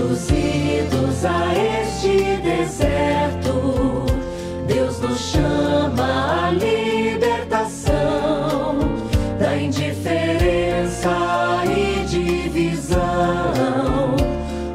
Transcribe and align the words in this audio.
conduzidos 0.00 1.24
a 1.24 1.52
este 1.54 2.36
deserto, 2.36 4.06
Deus 4.66 4.98
nos 5.00 5.18
chama 5.18 6.46
à 6.46 6.50
libertação 6.50 7.90
da 9.38 9.56
indiferença 9.56 11.10
e 11.66 12.04
divisão. 12.06 13.00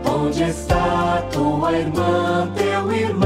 Onde 0.08 0.44
está 0.44 1.24
tua 1.32 1.72
irmã, 1.74 2.48
teu 2.56 2.94
irmão? 2.94 3.26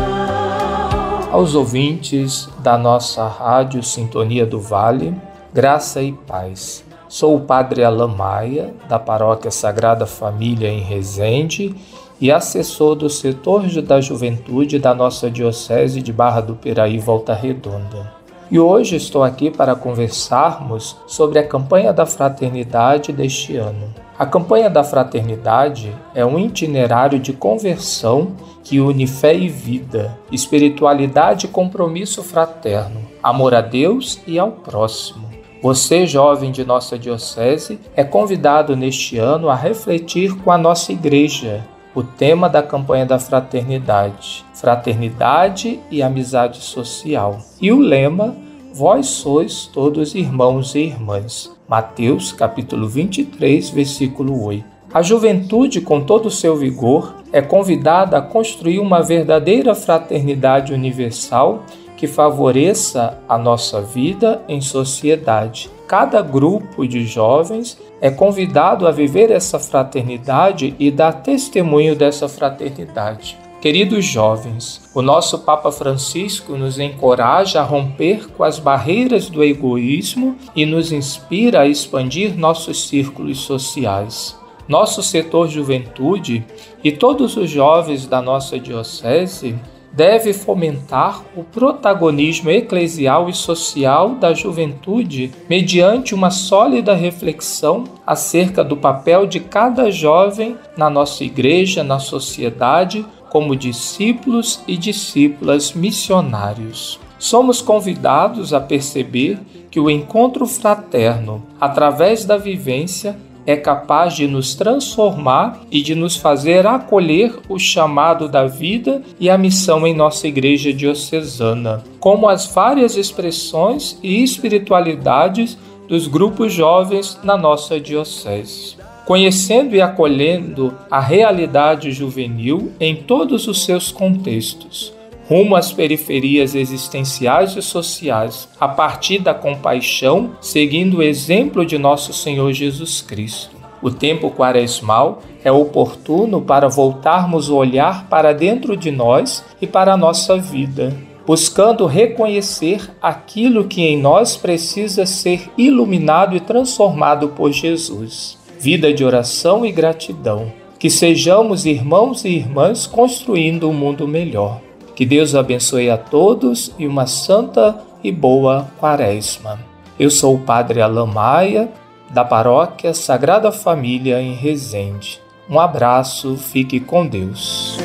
Aos 1.32 1.54
ouvintes 1.54 2.48
da 2.60 2.78
nossa 2.78 3.28
rádio 3.28 3.84
Sintonia 3.84 4.46
do 4.46 4.62
Vale, 4.62 5.14
graça 5.54 6.02
e 6.02 6.14
paz. 6.14 6.89
Sou 7.10 7.36
o 7.36 7.40
Padre 7.40 7.84
Alain 7.84 8.16
Maia, 8.16 8.72
da 8.88 9.00
Paróquia 9.00 9.50
Sagrada 9.50 10.06
Família 10.06 10.70
em 10.70 10.82
Resende 10.82 11.76
e 12.22 12.32
assessor 12.32 12.94
do 12.94 13.10
setor 13.10 13.68
da 13.82 14.00
juventude 14.00 14.78
da 14.78 14.94
nossa 14.94 15.28
Diocese 15.28 16.04
de 16.04 16.14
Barra 16.14 16.40
do 16.40 16.54
Piraí, 16.54 17.00
Volta 17.00 17.34
Redonda. 17.34 18.14
E 18.52 18.60
hoje 18.60 18.96
estou 18.96 19.24
aqui 19.24 19.50
para 19.50 19.74
conversarmos 19.74 20.96
sobre 21.08 21.40
a 21.40 21.48
campanha 21.48 21.92
da 21.92 22.06
fraternidade 22.06 23.12
deste 23.12 23.58
ano. 23.58 23.92
A 24.18 24.28
campanha 24.28 24.70
da 24.70 24.84
fraternidade 24.84 25.92
é 26.14 26.24
um 26.24 26.38
itinerário 26.38 27.18
de 27.18 27.34
conversão 27.34 28.34
que 28.64 28.80
une 28.80 29.08
fé 29.08 29.34
e 29.34 29.50
vida, 29.50 30.16
espiritualidade 30.32 31.48
e 31.48 31.50
compromisso 31.50 32.22
fraterno, 32.22 33.02
amor 33.24 33.56
a 33.56 33.62
Deus 33.62 34.22
e 34.28 34.38
ao 34.38 34.52
próximo. 34.52 35.39
Você, 35.62 36.08
jovem 36.08 36.54
de 36.54 36.64
nossa 36.64 36.98
Diocese, 36.98 37.80
é 37.94 38.02
convidado 38.02 38.78
neste 38.78 39.18
ano 39.18 39.50
a 39.50 39.56
refletir 39.56 40.34
com 40.38 40.52
a 40.52 40.58
nossa 40.58 40.94
Igreja 40.94 41.66
o 41.94 42.02
tema 42.02 42.48
da 42.48 42.64
campanha 42.64 43.06
da 43.06 43.20
fraternidade: 43.20 44.46
Fraternidade 44.54 45.78
e 45.92 46.02
Amizade 46.02 46.60
Social. 46.60 47.40
E 47.60 47.74
o 47.74 47.80
lema: 47.80 48.38
Vós 48.74 49.08
sois 49.08 49.66
todos 49.66 50.16
irmãos 50.16 50.76
e 50.76 50.80
irmãs. 50.80 51.52
Mateus, 51.68 52.32
capítulo 52.32 52.88
23, 52.88 53.70
versículo 53.70 54.42
8. 54.42 54.64
A 54.94 55.02
juventude, 55.02 55.82
com 55.82 56.02
todo 56.02 56.28
o 56.28 56.32
seu 56.32 56.56
vigor, 56.56 57.16
é 57.34 57.42
convidada 57.42 58.18
a 58.18 58.22
construir 58.22 58.80
uma 58.80 59.02
verdadeira 59.02 59.76
fraternidade 59.76 60.74
universal 60.74 61.64
que 62.00 62.08
favoreça 62.08 63.20
a 63.28 63.38
nossa 63.38 63.82
vida 63.82 64.42
em 64.48 64.62
sociedade. 64.62 65.70
Cada 65.86 66.22
grupo 66.22 66.88
de 66.88 67.06
jovens 67.06 67.78
é 68.00 68.10
convidado 68.10 68.88
a 68.88 68.92
viver 68.92 69.30
essa 69.30 69.60
fraternidade 69.60 70.74
e 70.80 70.90
dar 70.92 71.12
testemunho 71.12 71.98
dessa 71.98 72.30
fraternidade. 72.30 73.38
Queridos 73.60 74.06
jovens, 74.06 74.82
o 74.96 75.02
nosso 75.02 75.40
Papa 75.40 75.74
Francisco 75.74 76.56
nos 76.56 76.80
encoraja 76.80 77.60
a 77.60 77.66
romper 77.66 78.30
com 78.30 78.46
as 78.46 78.60
barreiras 78.60 79.30
do 79.30 79.44
egoísmo 79.44 80.38
e 80.56 80.66
nos 80.66 80.94
inspira 80.94 81.64
a 81.64 81.68
expandir 81.68 82.34
nossos 82.40 82.88
círculos 82.88 83.40
sociais. 83.40 84.38
Nosso 84.70 85.04
setor 85.04 85.50
juventude 85.50 86.46
e 86.82 86.94
todos 86.94 87.36
os 87.36 87.50
jovens 87.50 88.06
da 88.06 88.22
nossa 88.22 88.58
Diocese 88.58 89.60
deve 89.92 90.34
fomentar 90.34 91.24
o 91.36 91.44
protagonismo 91.44 92.50
eclesial 92.50 93.30
e 93.30 93.34
social 93.34 94.16
da 94.16 94.34
juventude 94.34 95.32
mediante 95.50 96.14
uma 96.14 96.32
sólida 96.32 96.94
reflexão 96.94 97.84
acerca 98.06 98.64
do 98.64 98.78
papel 98.78 99.26
de 99.26 99.40
cada 99.40 99.92
jovem 99.92 100.56
na 100.78 100.90
nossa 100.90 101.24
igreja, 101.24 101.84
na 101.84 102.00
sociedade, 102.00 103.06
como 103.30 103.56
discípulos 103.56 104.62
e 104.68 104.76
discípulas 104.76 105.74
missionários. 105.74 107.00
Somos 107.20 107.62
convidados 107.62 108.54
a 108.54 108.62
perceber 108.62 109.38
que 109.70 109.80
o 109.80 109.90
encontro 109.90 110.48
fraterno, 110.48 111.44
através 111.60 112.26
da 112.26 112.38
vivência, 112.38 113.16
é 113.46 113.56
capaz 113.56 114.16
de 114.16 114.28
nos 114.28 114.56
transformar 114.56 115.62
e 115.72 115.82
de 115.82 115.96
nos 115.96 116.16
fazer 116.16 116.68
acolher 116.68 117.34
o 117.48 117.58
chamado 117.58 118.28
da 118.28 118.46
vida 118.46 119.02
e 119.20 119.30
a 119.30 119.38
missão 119.38 119.86
em 119.88 119.94
nossa 119.94 120.28
igreja 120.28 120.72
diocesana, 120.72 121.84
como 122.00 122.28
as 122.28 122.46
várias 122.46 122.96
expressões 122.96 123.98
e 124.04 124.24
espiritualidades 124.24 125.58
dos 125.88 126.08
grupos 126.08 126.54
jovens 126.54 127.20
na 127.24 127.36
nossa 127.36 127.80
diocese. 127.80 128.78
Conhecendo 129.06 129.76
e 129.76 129.82
acolhendo 129.82 130.72
a 130.92 131.00
realidade 131.00 131.92
juvenil 131.92 132.72
em 132.80 132.96
todos 132.96 133.48
os 133.48 133.66
seus 133.66 133.92
contextos, 133.92 134.94
rumo 135.30 135.56
às 135.56 135.72
periferias 135.72 136.56
existenciais 136.56 137.56
e 137.56 137.62
sociais, 137.62 138.50
a 138.60 138.68
partir 138.68 139.20
da 139.20 139.32
compaixão, 139.32 140.32
seguindo 140.42 140.98
o 140.98 141.04
exemplo 141.04 141.64
de 141.64 141.78
nosso 141.78 142.12
Senhor 142.12 142.52
Jesus 142.52 143.04
Cristo. 143.04 143.56
O 143.80 143.92
tempo 143.92 144.32
quaresmal 144.32 145.22
é 145.44 145.52
oportuno 145.52 146.42
para 146.42 146.68
voltarmos 146.68 147.48
o 147.48 147.56
olhar 147.56 148.08
para 148.10 148.34
dentro 148.34 148.76
de 148.76 148.90
nós 148.90 149.46
e 149.62 149.68
para 149.68 149.94
a 149.94 149.98
nossa 149.98 150.36
vida, 150.36 150.98
buscando 151.28 151.86
reconhecer 151.86 152.90
aquilo 153.00 153.66
que 153.66 153.84
em 153.84 154.02
nós 154.02 154.36
precisa 154.36 155.06
ser 155.06 155.48
iluminado 155.56 156.36
e 156.36 156.40
transformado 156.40 157.30
por 157.30 157.52
Jesus. 157.52 158.36
Vida 158.60 158.92
de 158.92 159.06
oração 159.06 159.64
e 159.64 159.72
gratidão. 159.72 160.52
Que 160.80 160.90
sejamos 160.90 161.68
irmãos 161.68 162.26
e 162.26 162.30
irmãs 162.30 162.88
construindo 162.88 163.70
um 163.70 163.74
mundo 163.74 164.08
melhor. 164.08 164.69
Que 165.00 165.06
Deus 165.06 165.34
abençoe 165.34 165.90
a 165.90 165.98
todos 165.98 166.74
e 166.78 166.86
uma 166.86 167.08
santa 167.08 167.82
e 168.04 168.12
boa 168.12 168.70
quaresma. 168.78 169.58
Eu 169.98 170.12
sou 170.12 170.36
o 170.36 170.40
Padre 170.40 170.82
Alain 170.82 171.08
Maia, 171.08 171.72
da 172.10 172.26
Paróquia 172.26 172.94
Sagrada 172.94 173.50
Família 173.50 174.22
em 174.22 174.34
Resende. 174.34 175.22
Um 175.50 175.58
abraço, 175.58 176.36
fique 176.36 176.82
com 176.82 177.08
Deus. 177.08 177.78